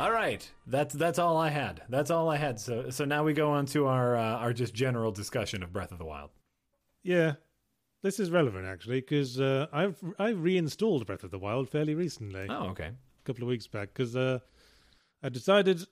[0.00, 1.82] All right, that's that's all I had.
[1.90, 2.58] That's all I had.
[2.58, 5.92] So so now we go on to our uh, our just general discussion of Breath
[5.92, 6.30] of the Wild.
[7.02, 7.34] Yeah,
[8.02, 12.46] this is relevant actually because uh, I've I've reinstalled Breath of the Wild fairly recently,
[12.48, 12.86] Oh, okay.
[12.86, 14.38] a couple of weeks back, because uh,
[15.22, 15.84] I decided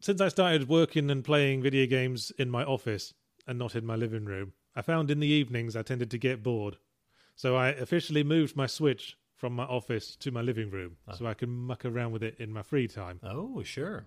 [0.00, 3.12] since I started working and playing video games in my office
[3.44, 6.44] and not in my living room, I found in the evenings I tended to get
[6.44, 6.76] bored,
[7.34, 11.12] so I officially moved my Switch from my office to my living room ah.
[11.12, 13.20] so I can muck around with it in my free time.
[13.22, 14.06] Oh, sure.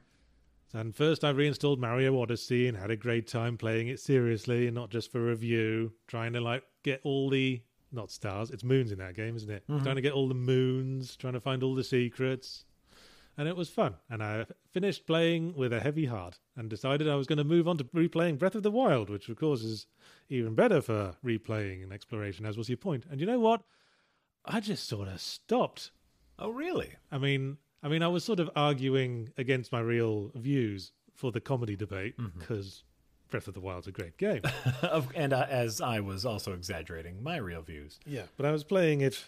[0.73, 4.75] And first, I reinstalled Mario Odyssey and had a great time playing it seriously and
[4.75, 8.99] not just for review, trying to like get all the not stars, it's moons in
[8.99, 9.63] that game, isn't it?
[9.67, 9.83] Mm-hmm.
[9.83, 12.65] Trying to get all the moons, trying to find all the secrets.
[13.37, 13.95] And it was fun.
[14.09, 17.67] And I finished playing with a heavy heart and decided I was going to move
[17.67, 19.87] on to replaying Breath of the Wild, which of course is
[20.29, 23.05] even better for replaying and exploration, as was your point.
[23.09, 23.63] And you know what?
[24.45, 25.91] I just sort of stopped.
[26.37, 26.93] Oh, really?
[27.11, 31.41] I mean, I mean, I was sort of arguing against my real views for the
[31.41, 32.83] comedy debate because
[33.29, 34.41] Breath of the Wild's a great game.
[34.81, 37.99] Of- and uh, as I was also exaggerating my real views.
[38.05, 39.23] yeah, but I was playing it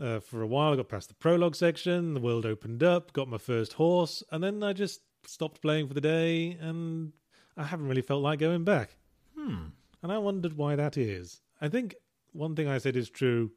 [0.00, 0.72] uh, for a while.
[0.72, 4.42] I got past the prologue section, the world opened up, got my first horse, and
[4.44, 7.12] then I just stopped playing for the day, and
[7.56, 8.96] I haven't really felt like going back.
[9.36, 9.68] Hmm.
[10.02, 11.40] And I wondered why that is.
[11.60, 11.94] I think
[12.32, 13.50] one thing I said is true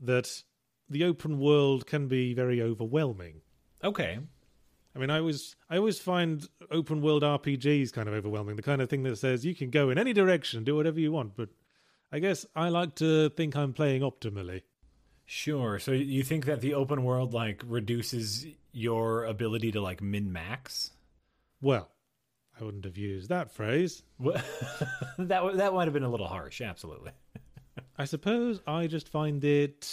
[0.00, 0.42] that
[0.88, 3.42] the open world can be very overwhelming.
[3.82, 4.18] Okay.
[4.94, 8.56] I mean, I always I always find open world RPGs kind of overwhelming.
[8.56, 11.12] The kind of thing that says you can go in any direction, do whatever you
[11.12, 11.36] want.
[11.36, 11.50] But
[12.10, 14.62] I guess I like to think I'm playing optimally.
[15.26, 15.78] Sure.
[15.78, 20.90] So you think that the open world like reduces your ability to like min max?
[21.60, 21.88] Well,
[22.60, 24.02] I wouldn't have used that phrase.
[24.20, 24.42] that
[25.18, 26.60] that might have been a little harsh.
[26.60, 27.12] Absolutely.
[27.98, 29.86] I suppose I just find it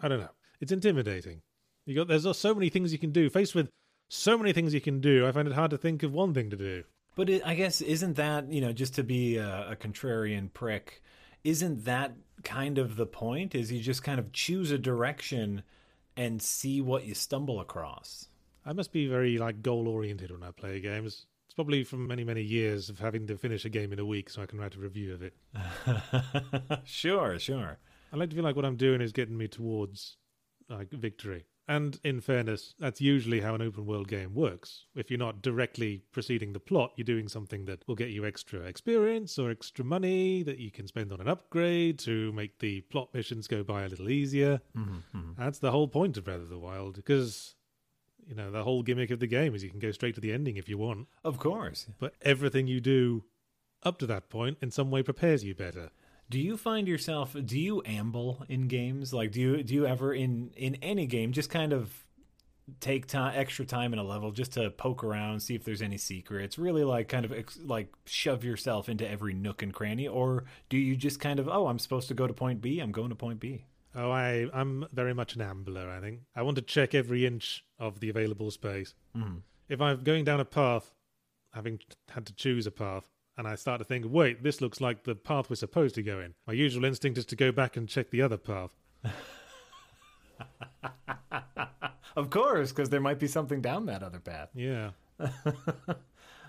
[0.00, 0.30] I don't know.
[0.60, 1.42] It's intimidating.
[1.86, 3.28] You got there's so many things you can do.
[3.30, 3.70] Faced with
[4.08, 6.50] so many things you can do, I find it hard to think of one thing
[6.50, 6.84] to do.
[7.16, 11.02] But it, I guess isn't that you know just to be a, a contrarian prick?
[11.42, 13.54] Isn't that kind of the point?
[13.54, 15.62] Is you just kind of choose a direction
[16.16, 18.28] and see what you stumble across?
[18.64, 21.26] I must be very like goal oriented when I play games.
[21.54, 24.28] It's probably from many many years of having to finish a game in a week
[24.28, 25.34] so I can write a review of it.
[26.84, 27.78] sure, sure.
[28.12, 30.16] I like to feel like what I'm doing is getting me towards
[30.68, 31.44] like victory.
[31.68, 34.86] And in fairness, that's usually how an open world game works.
[34.96, 38.62] If you're not directly preceding the plot, you're doing something that will get you extra
[38.62, 43.10] experience or extra money that you can spend on an upgrade to make the plot
[43.14, 44.60] missions go by a little easier.
[44.76, 45.40] Mm-hmm, mm-hmm.
[45.40, 47.54] That's the whole point of Breath of the Wild, because
[48.28, 50.32] you know the whole gimmick of the game is you can go straight to the
[50.32, 51.86] ending if you want, Of course.
[51.98, 53.24] but everything you do
[53.82, 55.90] up to that point in some way prepares you better.
[56.30, 59.12] Do you find yourself do you amble in games?
[59.12, 61.92] Like do you do you ever in in any game just kind of
[62.80, 65.98] take time extra time in a level just to poke around, see if there's any
[65.98, 70.44] secrets, really like kind of ex- like shove yourself into every nook and cranny or
[70.70, 73.10] do you just kind of oh, I'm supposed to go to point B, I'm going
[73.10, 73.66] to point B.
[73.94, 76.20] Oh, I, I'm very much an ambler, I think.
[76.34, 78.94] I want to check every inch of the available space.
[79.16, 79.42] Mm.
[79.68, 80.92] If I'm going down a path,
[81.52, 81.78] having
[82.10, 85.14] had to choose a path, and I start to think, wait, this looks like the
[85.14, 88.10] path we're supposed to go in, my usual instinct is to go back and check
[88.10, 88.74] the other path.
[92.16, 94.50] Of course, because there might be something down that other path.
[94.54, 94.90] Yeah.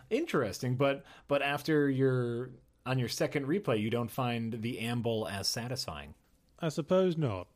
[0.09, 2.51] Interesting, but but after your
[2.85, 6.13] on your second replay, you don't find the amble as satisfying.
[6.59, 7.47] I suppose not.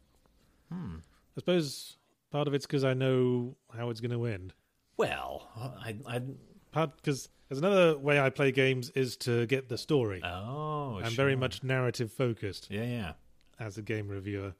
[0.72, 0.98] Hmm.
[1.36, 1.98] I suppose
[2.31, 4.54] part of it's because I know how it's going to end.
[4.98, 6.22] Well, I, I
[6.72, 10.22] Part because there's another way I play games is to get the story.
[10.24, 12.68] oh, I'm very much narrative focused.
[12.69, 13.13] yeah, yeah.
[13.60, 14.54] as a game reviewer.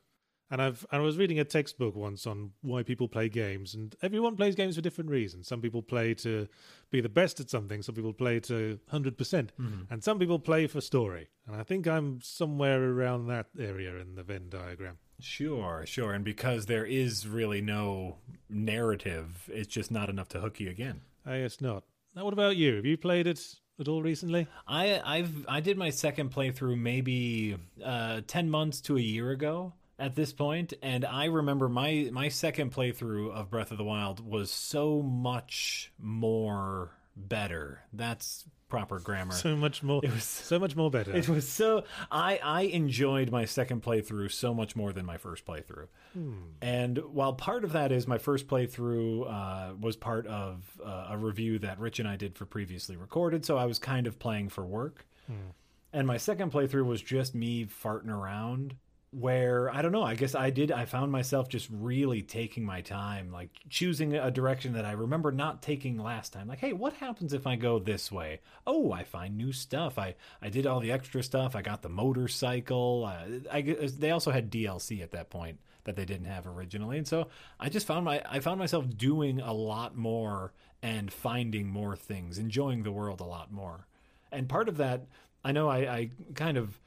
[0.52, 4.36] And I've I was reading a textbook once on why people play games, and everyone
[4.36, 5.48] plays games for different reasons.
[5.48, 6.48] Some people play to
[6.90, 9.52] be the best at something, some people play to hundred percent,
[9.90, 11.28] and some people play for story.
[11.46, 14.98] And I think I'm somewhere around that area in the Venn diagram.
[15.20, 16.14] Sure, sure.
[16.14, 18.18] And because there is really no
[18.50, 21.02] narrative, it's just not enough to hook you again.
[21.26, 21.84] I guess not.
[22.16, 22.76] Now, what about you?
[22.78, 24.48] Have you played it at all recently?
[24.68, 29.74] I I've I did my second playthrough maybe uh, ten months to a year ago,
[30.00, 34.26] at this point, and I remember my my second playthrough of Breath of the Wild
[34.26, 37.82] was so much more better.
[37.94, 39.34] That's proper grammar.
[39.34, 40.00] So much more.
[40.04, 41.16] It was so much more better.
[41.16, 45.46] It was so I I enjoyed my second playthrough so much more than my first
[45.46, 45.88] playthrough.
[46.14, 46.34] Hmm.
[46.62, 51.18] And while part of that is my first playthrough uh, was part of uh, a
[51.18, 54.50] review that Rich and I did for previously recorded, so I was kind of playing
[54.50, 55.06] for work.
[55.28, 55.52] Hmm.
[55.92, 58.76] And my second playthrough was just me farting around
[59.12, 62.82] where I don't know, I guess I did I found myself just really taking my
[62.82, 66.48] time, like choosing a direction that I remember not taking last time.
[66.48, 68.42] Like, hey, what happens if I go this way?
[68.68, 69.98] Oh, I find new stuff.
[69.98, 71.56] I I did all the extra stuff.
[71.56, 73.06] I got the motorcycle.
[73.06, 76.98] Uh, I they also had DLC at that point that they didn't have originally.
[76.98, 77.28] And so
[77.60, 80.54] I just found my I found myself doing a lot more
[80.84, 83.88] and finding more things, enjoying the world a lot more.
[84.32, 85.08] And part of that,
[85.44, 86.80] I know I, I kind of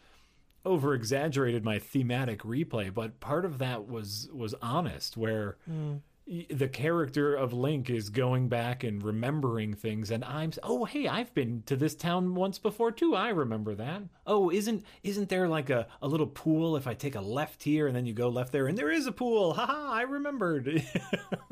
[0.65, 6.01] over exaggerated my thematic replay, but part of that was was honest, where mm.
[6.49, 11.35] the character of Link is going back and remembering things, and I'm oh hey I've
[11.35, 13.15] been to this town once before too.
[13.15, 14.03] I remember that.
[14.27, 17.87] Oh isn't isn't there like a, a little pool if I take a left here
[17.87, 19.55] and then you go left there and there is a pool?
[19.55, 19.91] Ha ha!
[19.93, 20.85] I remembered.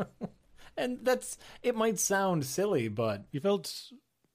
[0.77, 1.75] and that's it.
[1.77, 3.93] Might sound silly, but you felt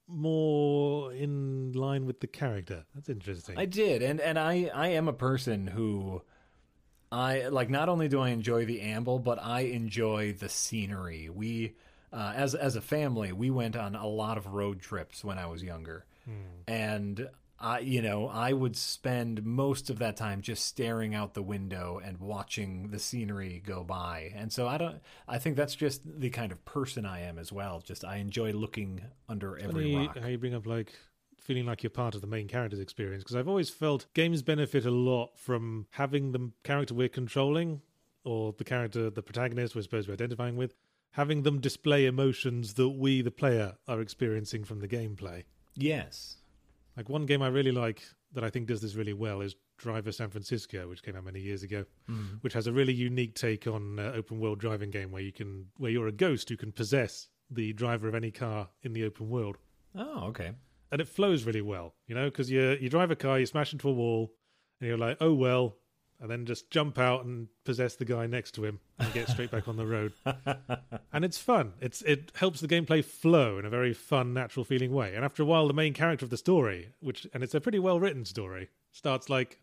[0.08, 2.86] more in line with the character.
[2.94, 3.58] That's interesting.
[3.58, 6.22] I did, and and I I am a person who
[7.12, 7.70] I like.
[7.70, 11.30] Not only do I enjoy the amble, but I enjoy the scenery.
[11.30, 11.76] We
[12.14, 15.48] uh, as as a family, we went on a lot of road trips when I
[15.48, 16.32] was younger, hmm.
[16.68, 17.30] and
[17.66, 22.00] I, you know, I would spend most of that time just staring out the window
[22.04, 24.32] and watching the scenery go by.
[24.36, 27.52] And so I don't, I think that's just the kind of person I am as
[27.52, 27.82] well.
[27.84, 30.16] Just I enjoy looking under every rock.
[30.16, 30.94] How you bring up like
[31.40, 34.86] feeling like you're part of the main character's experience because I've always felt games benefit
[34.86, 37.82] a lot from having the character we're controlling
[38.24, 40.76] or the character, the protagonist we're supposed to be identifying with,
[41.14, 45.46] having them display emotions that we, the player, are experiencing from the gameplay.
[45.76, 46.38] Yes.
[46.98, 48.04] Like one game I really like
[48.34, 51.40] that I think does this really well is Driver San Francisco, which came out many
[51.40, 52.42] years ago, mm.
[52.42, 55.68] which has a really unique take on uh, open world driving game where you can
[55.78, 59.30] where you're a ghost who can possess the driver of any car in the open
[59.30, 59.58] world.
[59.96, 60.52] Oh, okay.
[60.92, 63.74] And it flows really well, you know, because you you drive a car, you smash
[63.74, 64.32] into a wall,
[64.80, 65.78] and you're like, oh well,
[66.20, 69.52] and then just jump out and possess the guy next to him and get straight
[69.52, 70.14] back on the road.
[71.14, 71.74] and it's fun.
[71.82, 75.14] It's it helps the gameplay flow in a very fun, natural feeling way.
[75.16, 77.80] And after a while, the main character of the story, which and it's a pretty
[77.80, 79.60] well written story, starts like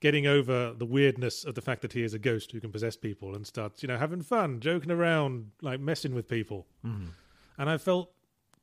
[0.00, 2.96] getting over the weirdness of the fact that he is a ghost who can possess
[2.96, 6.66] people and starts, you know, having fun, joking around, like messing with people.
[6.84, 7.10] Mm.
[7.56, 8.10] And I felt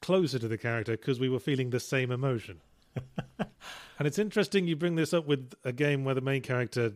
[0.02, 2.60] closer to the character because we were feeling the same emotion.
[3.40, 6.94] and it's interesting you bring this up with a game where the main character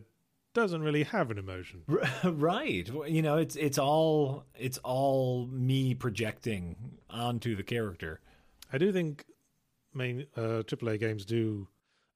[0.54, 1.82] doesn't really have an emotion.
[2.24, 2.88] Right.
[3.08, 6.76] You know, it's it's all it's all me projecting
[7.10, 8.20] onto the character.
[8.72, 9.24] I do think
[9.92, 11.68] main uh, AAA games do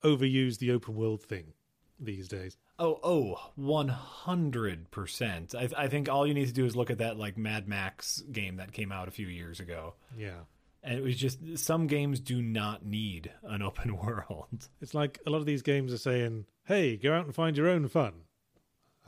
[0.02, 1.52] overuse the open world thing
[2.00, 2.56] these days.
[2.78, 5.54] Oh, oh, 100%.
[5.54, 8.22] I, I think all you need to do is look at that like Mad Max
[8.32, 9.94] game that came out a few years ago.
[10.16, 10.42] Yeah.
[10.82, 14.68] And it was just some games do not need an open world.
[14.80, 17.68] It's like a lot of these games are saying, "Hey, go out and find your
[17.68, 18.12] own fun."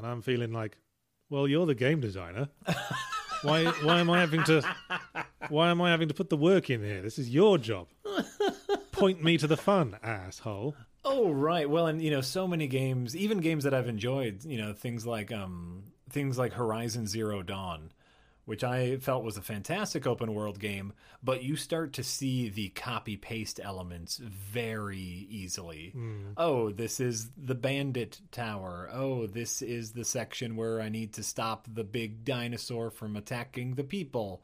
[0.02, 0.78] And I'm feeling like,
[1.28, 2.48] well, you're the game designer.
[3.42, 4.62] why why am I having to
[5.48, 7.02] why am I having to put the work in here?
[7.02, 7.88] This is your job.
[8.92, 10.74] Point me to the fun, asshole.
[11.04, 11.68] Oh right.
[11.68, 15.06] Well, and you know, so many games, even games that I've enjoyed, you know, things
[15.06, 17.92] like um things like Horizon Zero Dawn
[18.50, 20.92] which I felt was a fantastic open world game,
[21.22, 25.92] but you start to see the copy paste elements very easily.
[25.96, 26.32] Mm.
[26.36, 28.90] Oh, this is the bandit tower.
[28.92, 33.76] Oh, this is the section where I need to stop the big dinosaur from attacking
[33.76, 34.42] the people.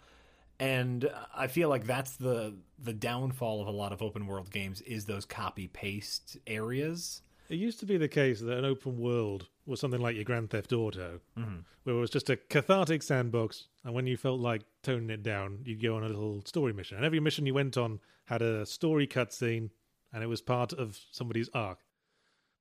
[0.60, 4.82] And I feel like that's the the downfall of a lot of open world games
[4.82, 7.22] is those copy paste areas.
[7.48, 10.50] It used to be the case that an open world was something like your Grand
[10.50, 11.58] Theft Auto, mm-hmm.
[11.84, 15.58] where it was just a cathartic sandbox, and when you felt like toning it down,
[15.64, 16.96] you'd go on a little story mission.
[16.96, 19.70] And every mission you went on had a story cutscene,
[20.12, 21.78] and it was part of somebody's arc.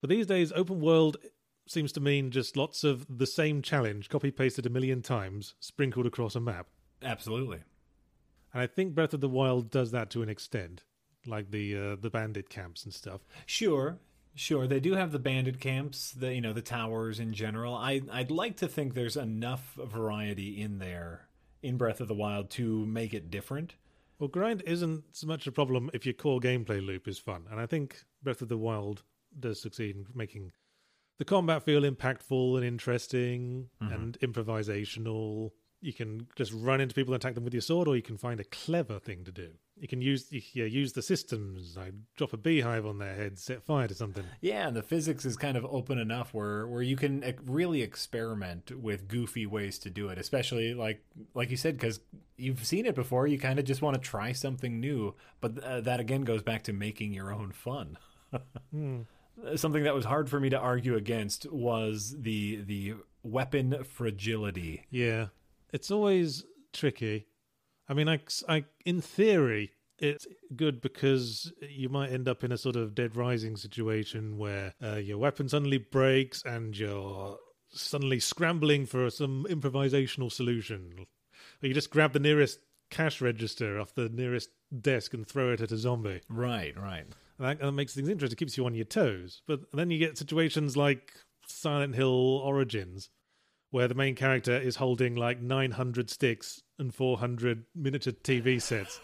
[0.02, 1.18] But these days, open world
[1.68, 6.06] seems to mean just lots of the same challenge, copy pasted a million times, sprinkled
[6.06, 6.68] across a map.
[7.02, 7.60] Absolutely.
[8.54, 10.84] And I think Breath of the Wild does that to an extent,
[11.26, 13.22] like the uh, the bandit camps and stuff.
[13.46, 13.98] Sure,
[14.36, 17.74] Sure, they do have the bandit camps, the you know the towers in general.
[17.74, 21.28] I I'd like to think there's enough variety in there
[21.64, 23.76] in Breath of the Wild to make it different.
[24.20, 27.60] Well, grind isn't so much a problem if your core gameplay loop is fun, and
[27.60, 29.04] I think Breath of the Wild
[29.40, 30.52] does succeed in making
[31.18, 33.94] the combat feel impactful and interesting Mm-hmm.
[33.94, 35.52] and improvisational.
[35.86, 38.18] You can just run into people and attack them with your sword, or you can
[38.18, 39.50] find a clever thing to do.
[39.78, 43.38] You can use you, yeah, use the systems, like drop a beehive on their head,
[43.38, 44.24] set fire to something.
[44.40, 48.72] Yeah, and the physics is kind of open enough where where you can really experiment
[48.72, 52.00] with goofy ways to do it, especially like like you said because
[52.38, 53.28] you've seen it before.
[53.28, 56.64] You kind of just want to try something new, but uh, that again goes back
[56.64, 57.98] to making your own fun.
[59.56, 64.86] Something that was hard for me to argue against was the the weapon fragility.
[64.90, 65.28] Yeah,
[65.76, 67.28] it's always tricky.
[67.90, 72.58] I mean, I, I in theory, it's good because you might end up in a
[72.58, 77.38] sort of Dead Rising situation where uh, your weapon suddenly breaks and you're
[77.74, 80.96] suddenly scrambling for some improvisational solution.
[81.62, 84.50] Or you just grab the nearest cash register off the nearest
[84.82, 86.22] desk and throw it at a zombie.
[86.30, 87.06] Right, right.
[87.38, 88.36] And that, that makes things interesting.
[88.36, 89.42] It keeps you on your toes.
[89.46, 91.12] But then you get situations like
[91.48, 93.10] Silent Hill Origins,
[93.76, 99.02] where the main character is holding like 900 sticks and 400 miniature TV sets.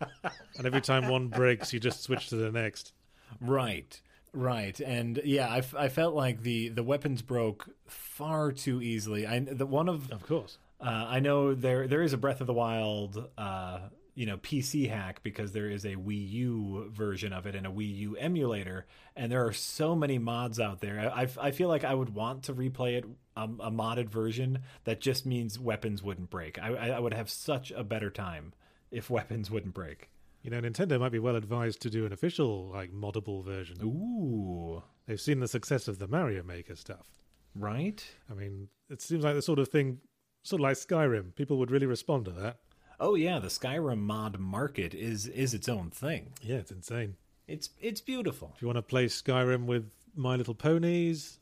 [0.00, 2.92] and every time one breaks, you just switch to the next.
[3.40, 4.00] Right,
[4.32, 9.24] right, and yeah, I, f- I felt like the the weapons broke far too easily.
[9.24, 10.58] I the one of Of course.
[10.80, 13.78] uh, I know there there is a Breath of the Wild uh,
[14.16, 17.70] you know PC hack because there is a Wii U version of it and a
[17.70, 20.98] Wii U emulator, and there are so many mods out there.
[21.14, 23.04] I I feel like I would want to replay it
[23.36, 26.58] um, a modded version that just means weapons wouldn't break.
[26.58, 28.54] I I I would have such a better time
[28.90, 30.08] if weapons wouldn't break.
[30.42, 33.78] You know, Nintendo might be well advised to do an official, like, moddable version.
[33.82, 37.10] Ooh, They've seen the success of the Mario Maker stuff.
[37.56, 38.04] right.
[38.30, 39.98] I mean, it seems like the sort of thing,
[40.44, 41.34] sort of like Skyrim.
[41.34, 42.58] People would really respond to that.
[42.98, 46.32] Oh yeah, the Skyrim mod market is is its own thing.
[46.42, 47.16] Yeah, it's insane.
[47.46, 48.52] It's it's beautiful.
[48.56, 51.38] If you want to play Skyrim with My Little Ponies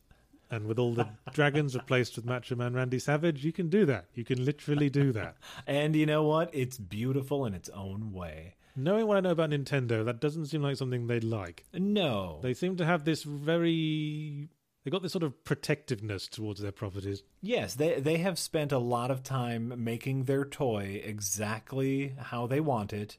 [0.51, 4.05] and with all the dragons replaced with Macho Man Randy Savage, you can do that.
[4.13, 5.37] You can literally do that.
[5.67, 6.49] And you know what?
[6.53, 8.55] It's beautiful in its own way.
[8.75, 11.63] Knowing what I know about Nintendo, that doesn't seem like something they'd like.
[11.73, 12.39] No.
[12.43, 14.49] They seem to have this very.
[14.85, 17.23] They got this sort of protectiveness towards their properties.
[17.41, 22.59] Yes, they they have spent a lot of time making their toy exactly how they
[22.59, 23.17] want it,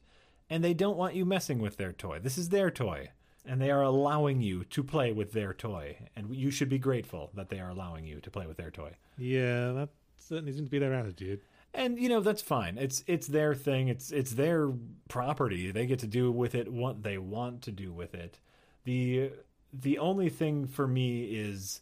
[0.49, 2.19] and they don't want you messing with their toy.
[2.19, 3.09] This is their toy,
[3.45, 7.31] and they are allowing you to play with their toy, and you should be grateful
[7.35, 8.93] that they are allowing you to play with their toy.
[9.17, 11.41] Yeah, that certainly seems to be their attitude.
[11.73, 12.77] And you know that's fine.
[12.77, 13.89] It's it's their thing.
[13.89, 14.71] It's it's their
[15.09, 15.71] property.
[15.71, 18.39] They get to do with it what they want to do with it.
[18.85, 19.31] The
[19.73, 21.81] the only thing for me is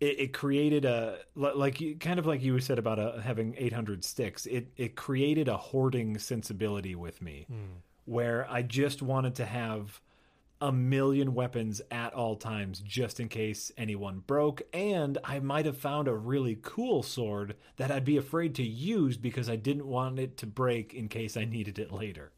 [0.00, 4.04] it, it created a like you- kind of like you said about uh having 800
[4.04, 4.46] sticks.
[4.46, 7.46] It it created a hoarding sensibility with me,
[8.04, 10.00] where I just wanted to have
[10.60, 15.76] a million weapons at all times just in case anyone broke and I might have
[15.76, 20.18] found a really cool sword that I'd be afraid to use because I didn't want
[20.18, 22.32] it to break in case I needed it later.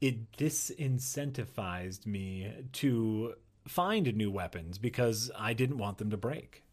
[0.00, 0.32] It
[0.98, 3.34] disincentivized me to
[3.68, 6.64] find new weapons because I didn't want them to break.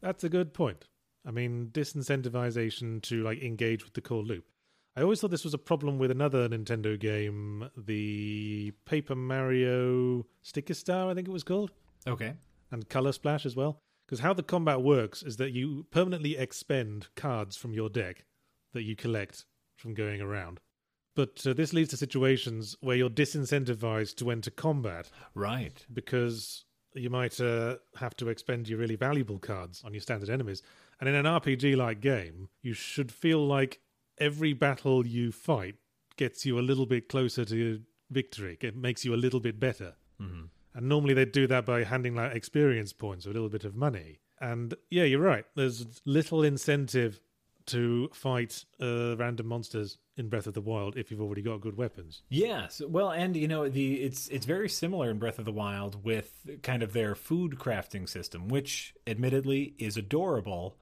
[0.00, 0.86] That's a good point.
[1.26, 4.44] I mean, disincentivization to like engage with the core loop.
[4.96, 10.74] I always thought this was a problem with another Nintendo game, the Paper Mario Sticker
[10.74, 11.70] Star, I think it was called,
[12.06, 12.32] Okay.
[12.72, 13.78] and Color Splash as well.
[14.06, 18.24] Because how the combat works is that you permanently expend cards from your deck
[18.72, 19.44] that you collect
[19.76, 20.58] from going around.
[21.18, 25.84] But uh, this leads to situations where you're disincentivized to enter combat Right.
[25.92, 30.62] because you might uh, have to expend your really valuable cards on your standard enemies.
[31.00, 33.80] And in an RPG like game, you should feel like
[34.18, 35.74] every battle you fight
[36.16, 38.56] gets you a little bit closer to victory.
[38.60, 39.94] It makes you a little bit better.
[40.22, 40.44] Mm-hmm.
[40.74, 43.74] And normally they do that by handing like experience points or a little bit of
[43.74, 44.20] money.
[44.40, 45.46] And yeah, you're right.
[45.56, 47.18] There's little incentive
[47.66, 51.76] to fight uh, random monsters in Breath of the Wild if you've already got good
[51.76, 52.22] weapons.
[52.28, 56.04] Yes, well, and you know the it's it's very similar in Breath of the Wild
[56.04, 56.32] with
[56.62, 60.76] kind of their food crafting system, which admittedly is adorable.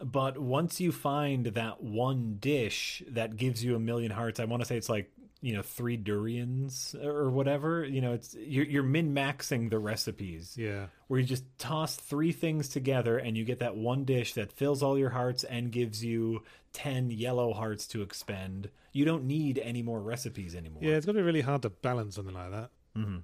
[0.00, 4.62] But once you find that one dish that gives you a million hearts, I want
[4.62, 7.84] to say it's like you know three durians or whatever.
[7.84, 10.86] You know, it's you're, you're min maxing the recipes Yeah.
[11.06, 14.82] where you just toss three things together and you get that one dish that fills
[14.82, 16.42] all your hearts and gives you
[16.72, 18.70] 10 yellow hearts to expend.
[18.92, 20.82] You don't need any more recipes anymore.
[20.82, 22.70] Yeah, it's going to be really hard to balance something like that.
[22.96, 23.22] Mhm.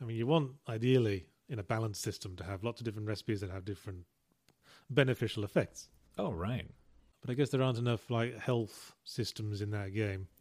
[0.00, 3.40] I mean, you want ideally in a balanced system to have lots of different recipes
[3.40, 4.04] that have different
[4.90, 5.88] beneficial effects.
[6.18, 6.66] Oh, right.
[7.26, 10.28] But I guess there aren't enough like health systems in that game.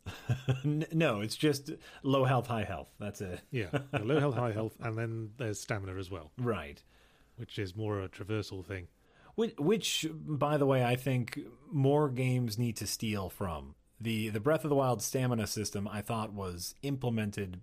[0.63, 1.72] No, it's just
[2.04, 2.89] low health, high health.
[3.00, 3.42] That's it.
[3.51, 3.70] Yeah,
[4.04, 6.32] low health, high health, and then there's stamina as well.
[6.38, 6.82] Right.
[7.38, 8.88] which is more a traversal thing.
[9.34, 11.39] Which, which, by the way, I think
[11.72, 13.74] more games need to steal from.
[14.00, 17.62] The the Breath of the Wild stamina system I thought was implemented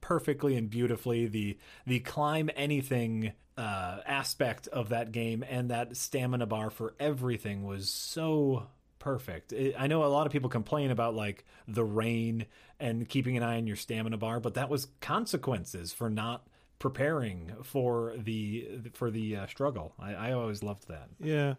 [0.00, 1.26] perfectly and beautifully.
[1.26, 7.64] The the climb anything uh, aspect of that game and that stamina bar for everything
[7.64, 8.66] was so
[8.98, 9.52] perfect.
[9.52, 12.46] It, I know a lot of people complain about like the rain
[12.78, 16.46] and keeping an eye on your stamina bar, but that was consequences for not
[16.78, 19.94] preparing for the for the uh, struggle.
[19.98, 21.08] I, I always loved that.
[21.18, 21.54] Yeah,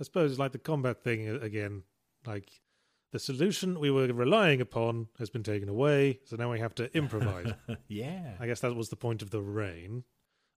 [0.00, 1.82] I suppose like the combat thing uh, again,
[2.26, 2.48] like
[3.16, 6.94] the solution we were relying upon has been taken away, so now we have to
[6.94, 7.50] improvise.
[7.88, 10.04] yeah, I guess that was the point of the rain.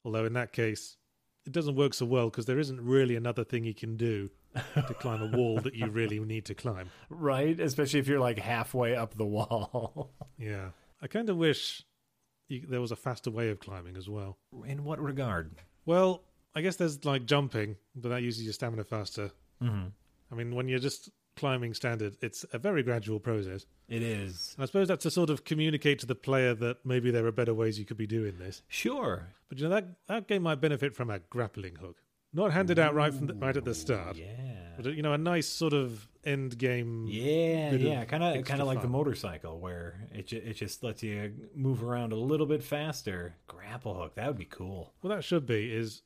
[0.03, 0.97] Although in that case,
[1.45, 4.29] it doesn't work so well because there isn't really another thing you can do
[4.75, 6.89] to climb a wall that you really need to climb.
[7.09, 7.57] right.
[7.57, 10.11] Especially if you're like halfway up the wall.
[10.37, 11.83] Yeah, I kind of wish
[12.49, 14.37] you, there was a faster way of climbing as well.
[14.65, 15.51] In what regard?
[15.85, 16.23] Well,
[16.55, 19.31] I guess there's like jumping, but that uses your stamina faster.
[19.63, 19.87] Mm-hmm.
[20.31, 23.65] I mean, when you're just climbing standard, it's a very gradual process.
[23.87, 27.09] It is And I suppose that's to sort of communicate to the player that maybe
[27.11, 28.61] there are better ways you could be doing this.
[28.67, 29.15] sure.
[29.47, 31.97] But you know that that game might benefit from a grappling hook,
[32.33, 34.73] not handed out right from the, right at the start, Yeah.
[34.77, 37.07] but you know a nice sort of end game.
[37.09, 41.01] Yeah, yeah, kind of, kind of like the motorcycle, where it ju- it just lets
[41.01, 43.35] you move around a little bit faster.
[43.47, 44.93] Grapple hook, that would be cool.
[45.01, 46.03] Well, that should be is.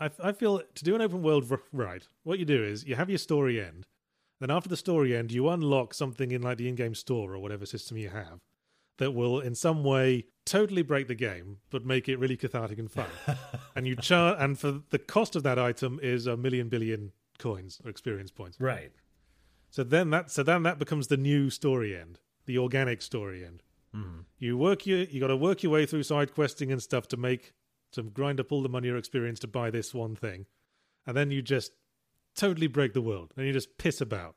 [0.00, 3.08] I I feel to do an open world right, what you do is you have
[3.10, 3.86] your story end.
[4.42, 7.64] Then after the story end, you unlock something in like the in-game store or whatever
[7.64, 8.40] system you have
[8.98, 12.90] that will in some way totally break the game but make it really cathartic and
[12.90, 13.06] fun.
[13.76, 17.80] and you char and for the cost of that item is a million billion coins
[17.84, 18.60] or experience points.
[18.60, 18.90] Right.
[19.70, 23.62] So then that so then that becomes the new story end, the organic story end.
[23.94, 24.22] Mm-hmm.
[24.40, 27.16] You work your you got to work your way through side questing and stuff to
[27.16, 27.52] make
[27.92, 30.46] to grind up all the money or experience to buy this one thing,
[31.06, 31.70] and then you just
[32.34, 34.34] totally break the world and you just piss about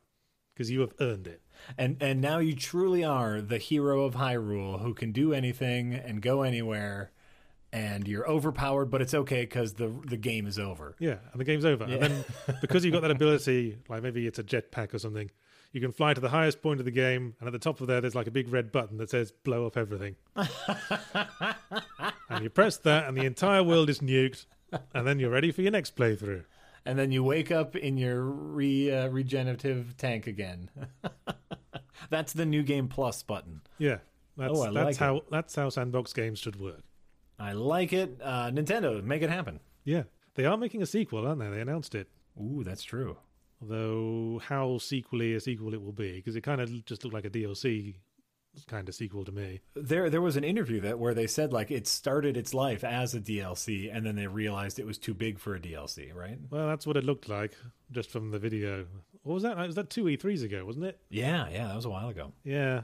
[0.56, 1.42] because you have earned it.
[1.76, 6.22] And and now you truly are the hero of Hyrule who can do anything and
[6.22, 7.12] go anywhere,
[7.72, 10.96] and you're overpowered, but it's okay because the the game is over.
[10.98, 11.84] Yeah, and the game's over.
[11.84, 12.24] And then
[12.60, 15.30] because you've got that ability, like maybe it's a jetpack or something,
[15.72, 17.86] you can fly to the highest point of the game, and at the top of
[17.86, 20.48] there, there's like a big red button that says "blow up everything," and
[22.42, 24.46] you press that, and the entire world is nuked,
[24.94, 26.44] and then you're ready for your next playthrough.
[26.86, 30.70] And then you wake up in your re, uh, regenerative tank again.
[32.10, 33.62] That's the new game plus button.
[33.78, 33.98] Yeah,
[34.36, 36.82] that's Oh, I that's like how that's how sandbox games should work.
[37.38, 38.20] I like it.
[38.22, 39.60] Uh, Nintendo, make it happen.
[39.84, 41.48] Yeah, they are making a sequel, aren't they?
[41.48, 42.08] They announced it.
[42.40, 43.16] Ooh, that's true.
[43.60, 47.24] Although how sequely a sequel it will be, because it kind of just looked like
[47.24, 47.96] a DLC
[48.66, 49.60] kind of sequel to me.
[49.74, 53.14] There, there was an interview that where they said like it started its life as
[53.14, 56.38] a DLC, and then they realized it was too big for a DLC, right?
[56.50, 57.54] Well, that's what it looked like
[57.90, 58.86] just from the video.
[59.22, 59.56] What was that?
[59.56, 61.00] Was that two E3s ago, wasn't it?
[61.08, 62.32] Yeah, yeah, that was a while ago.
[62.44, 62.82] Yeah.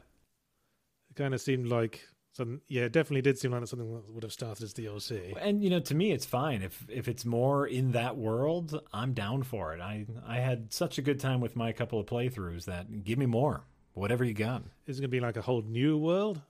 [1.10, 2.00] It kind of seemed like
[2.32, 2.62] some.
[2.68, 5.36] Yeah, it definitely did seem like something that would have started as DLC.
[5.40, 8.80] And you know, to me, it's fine if if it's more in that world.
[8.92, 9.80] I'm down for it.
[9.80, 13.26] I I had such a good time with my couple of playthroughs that give me
[13.26, 14.62] more, whatever you got.
[14.86, 16.40] Is it going to be like a whole new world?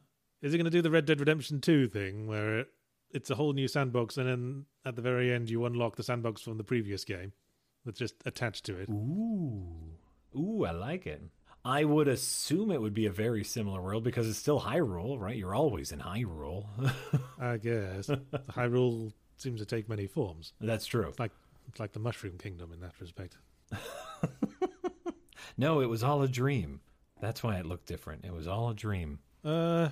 [0.40, 2.68] Is it going to do the Red Dead Redemption 2 thing where it,
[3.10, 6.42] it's a whole new sandbox and then at the very end you unlock the sandbox
[6.42, 7.32] from the previous game
[7.84, 8.88] that's just attached to it?
[8.88, 9.66] Ooh,
[10.36, 11.22] ooh, I like it.
[11.64, 15.36] I would assume it would be a very similar world because it's still Hyrule, right?
[15.36, 16.66] You're always in Hyrule.
[17.40, 18.08] I guess.
[18.50, 20.54] Hyrule seems to take many forms.
[20.60, 21.06] That's true.
[21.06, 21.30] It's like
[21.68, 23.36] it's like the Mushroom Kingdom in that respect.
[25.56, 26.80] No, it was all a dream.
[27.22, 28.24] That's why it looked different.
[28.24, 29.20] It was all a dream.
[29.44, 29.90] Uh,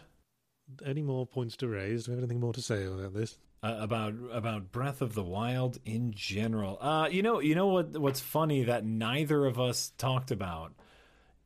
[0.84, 2.04] any more points to raise?
[2.04, 3.38] Do we have anything more to say about this?
[3.62, 6.76] Uh, about about Breath of the Wild in general.
[6.80, 7.96] Uh, you know, you know what?
[7.96, 10.72] What's funny that neither of us talked about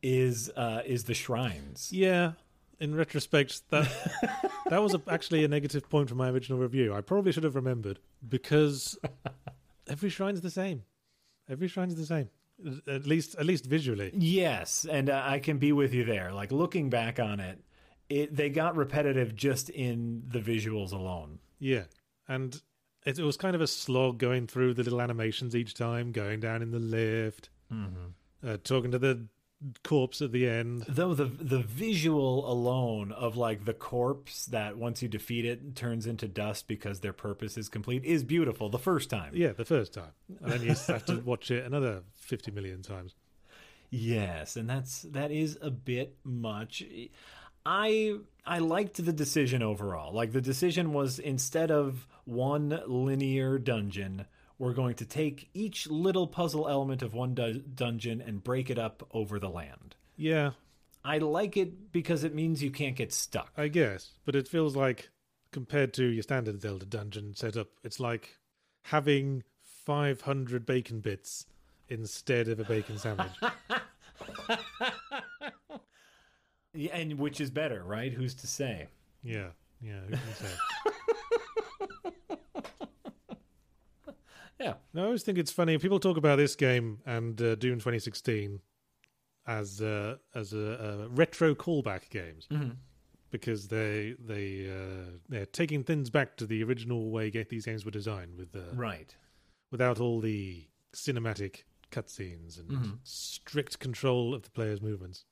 [0.03, 1.91] is uh, is the shrines.
[1.93, 2.33] Yeah,
[2.81, 3.87] in retrospect, that
[4.71, 6.95] that was a, actually a negative point from my original review.
[6.95, 8.99] I probably should have remembered because
[9.87, 10.85] every shrine's the same.
[11.47, 12.31] Every shrine's the same,
[12.87, 14.11] at least at least visually.
[14.15, 16.33] Yes, and uh, I can be with you there.
[16.33, 17.63] Like looking back on it,
[18.09, 21.39] it they got repetitive just in the visuals alone.
[21.59, 21.85] Yeah,
[22.29, 22.61] and
[23.05, 26.41] it, it was kind of a slog going through the little animations each time, going
[26.41, 27.51] down in the lift,
[28.47, 29.27] uh, talking to the
[29.83, 30.85] corpse at the end.
[30.89, 36.07] Though the the visual alone of like the corpse that once you defeat it turns
[36.07, 39.33] into dust because their purpose is complete is beautiful the first time.
[39.35, 43.15] Yeah, the first time, and then you have to watch it another fifty million times.
[43.91, 46.83] Yes, and that's that is a bit much.
[47.65, 50.13] I I liked the decision overall.
[50.13, 54.27] Like the decision was instead of one linear dungeon
[54.59, 58.79] we're going to take each little puzzle element of one du- dungeon and break it
[58.79, 59.97] up over the land.
[60.17, 60.53] Yeah,
[61.05, 63.53] I like it because it means you can't get stuck.
[63.57, 65.11] I guess, but it feels like
[65.53, 68.39] compared to your standard Zelda dungeon setup, it's like
[68.83, 69.43] having
[69.85, 71.47] 500 bacon bits
[71.89, 73.33] instead of a bacon sandwich.
[76.75, 78.13] Yeah, and which is better, right?
[78.13, 78.89] Who's to say?
[79.23, 79.49] yeah,
[79.81, 80.51] yeah, who can say?
[84.61, 84.75] Yeah.
[84.95, 85.79] I always think it's funny.
[85.79, 88.61] People talk about this game and uh, Doom 2016
[89.47, 92.49] as uh, as a, a retro callback games
[93.31, 97.91] because they they uh, they're taking things back to the original way these games were
[97.91, 99.15] designed with uh, Right.
[99.71, 105.25] without all the cinematic cutscenes and strict control of the player's movements.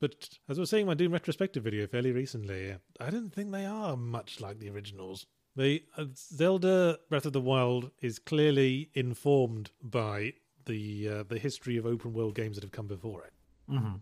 [0.00, 3.50] But as I was saying in my Doom retrospective video fairly recently, I don't think
[3.50, 5.26] they are much like the originals.
[5.56, 10.34] They uh, Zelda Breath of the Wild is clearly informed by
[10.66, 13.32] the uh, the history of open world games that have come before it,
[13.70, 13.96] Mm-hmm.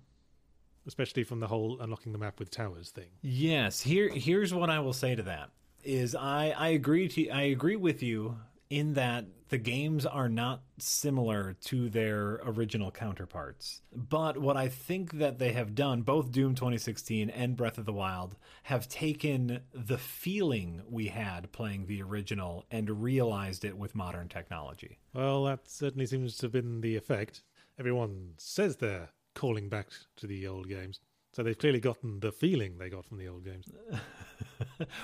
[0.86, 3.08] especially from the whole unlocking the map with towers thing.
[3.22, 3.80] Yes.
[3.82, 5.50] Here, here's what I will say to that:
[5.84, 8.36] is I I agree to I agree with you
[8.70, 13.82] in that the games are not similar to their original counterparts.
[13.94, 17.92] But what I think that they have done, both Doom 2016 and Breath of the
[17.92, 24.28] Wild, have taken the feeling we had playing the original and realized it with modern
[24.28, 24.98] technology.
[25.12, 27.42] Well, that certainly seems to have been the effect.
[27.78, 31.00] Everyone says they're calling back to the old games.
[31.34, 33.66] So they've clearly gotten the feeling they got from the old games.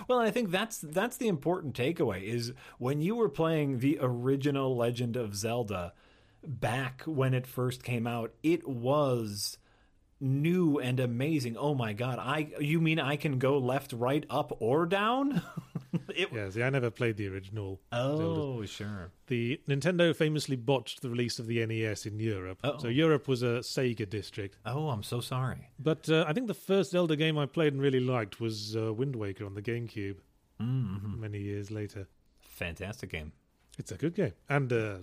[0.09, 4.77] Well, I think that's that's the important takeaway is when you were playing the original
[4.77, 5.93] Legend of Zelda
[6.45, 9.59] back when it first came out, it was
[10.21, 11.57] new and amazing.
[11.57, 12.19] Oh my god.
[12.19, 15.43] I you mean I can go left, right, up or down?
[16.15, 17.81] it, Yeah, see, I never played the original.
[17.93, 18.23] Zelda.
[18.41, 19.11] Oh, sure.
[19.27, 22.59] The Nintendo famously botched the release of the NES in Europe.
[22.65, 22.79] Uh-oh.
[22.79, 24.59] So Europe was a Sega district.
[24.67, 25.71] Oh, I'm so sorry.
[25.79, 28.93] But uh, I think the first Zelda game I played and really liked was uh,
[28.93, 30.17] Wind Waker on the GameCube
[30.61, 31.21] Mm-hmm.
[31.21, 32.07] many years later.
[32.41, 33.33] Fantastic game.
[33.79, 34.97] It's a good game and uh,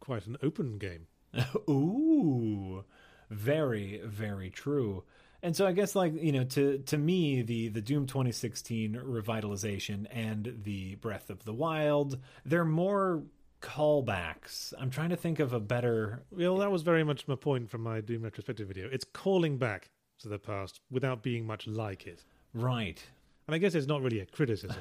[0.00, 1.06] quite an open game.
[1.68, 2.84] Ooh,
[3.30, 5.04] very, very true.
[5.42, 10.06] And so I guess like, you know, to to me the the Doom 2016 revitalization
[10.10, 13.22] and the Breath of the Wild, they're more
[13.60, 14.72] callbacks.
[14.78, 17.82] I'm trying to think of a better Well, that was very much my point from
[17.82, 18.88] my Doom retrospective video.
[18.92, 22.24] It's calling back to the past without being much like it.
[22.54, 23.02] right.
[23.48, 24.80] And I guess it's not really a criticism.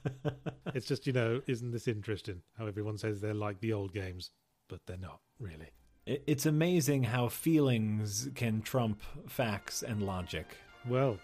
[0.74, 2.40] it's just, you know, isn't this interesting?
[2.56, 4.30] How everyone says they're like the old games,
[4.68, 5.70] but they're not really.
[6.10, 10.46] It- It's amazing how feelings can trump facts and logic.
[10.88, 11.18] Well,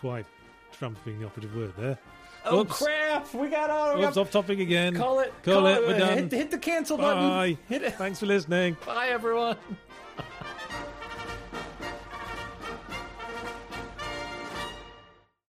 [0.00, 0.26] quite
[0.72, 1.98] Trump being the operative word there.
[2.44, 2.76] Oh Oops.
[2.76, 3.32] crap!
[3.34, 4.96] We got all we Oops, got, off topic again.
[4.96, 5.32] call it.
[5.44, 6.18] Call it, we're done.
[6.18, 7.28] Hit, hit the cancel button.
[7.28, 7.56] Bye.
[7.68, 7.94] Hit it.
[7.94, 8.76] Thanks for listening.
[8.84, 9.56] Bye everyone.